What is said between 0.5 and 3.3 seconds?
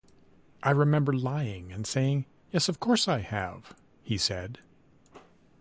"I remember lying and saying, 'Yes of course I